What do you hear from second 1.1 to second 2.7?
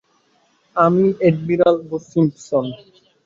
Admiral Bo Simpson.